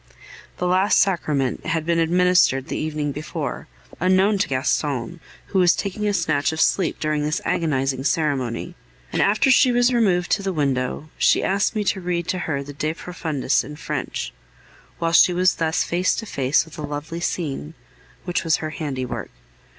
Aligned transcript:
The 0.57 0.65
last 0.65 0.99
sacrament 0.99 1.63
had 1.67 1.85
been 1.85 1.99
administered 1.99 2.69
the 2.69 2.75
evening 2.75 3.11
before, 3.11 3.67
unknown 3.99 4.39
to 4.39 4.47
Gaston, 4.47 5.19
who 5.49 5.59
was 5.59 5.75
taking 5.75 6.07
a 6.07 6.13
snatch 6.15 6.51
of 6.51 6.59
sleep 6.59 6.99
during 6.99 7.21
this 7.21 7.39
agonizing 7.45 8.03
ceremony; 8.03 8.73
and 9.13 9.21
after 9.21 9.51
she 9.51 9.71
was 9.71 9.91
moved 9.91 10.31
to 10.31 10.41
the 10.41 10.51
window, 10.53 11.11
she 11.19 11.43
asked 11.43 11.75
me 11.75 11.83
to 11.83 12.01
read 12.01 12.31
her 12.31 12.63
the 12.63 12.73
De 12.73 12.95
Profundis 12.95 13.63
in 13.63 13.75
French, 13.75 14.33
while 14.97 15.13
she 15.13 15.33
was 15.33 15.53
thus 15.57 15.83
face 15.83 16.15
to 16.15 16.25
face 16.25 16.65
with 16.65 16.77
the 16.77 16.81
lovely 16.81 17.19
scene, 17.19 17.75
which 18.25 18.43
was 18.43 18.55
her 18.55 18.71
handiwork. 18.71 19.29